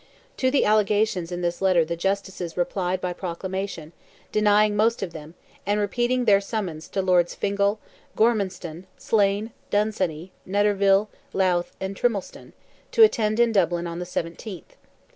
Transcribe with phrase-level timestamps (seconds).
[0.37, 3.93] To the allegations in this letter the Justices replied by proclamation,
[4.31, 7.79] denying most of them, and repeating their summons to Lords Fingal,
[8.17, 12.53] Gormanstown, Slane, Dunsany, Netterville, Louth, and Trimleston,
[12.91, 14.73] to attend in Dublin on the 17th.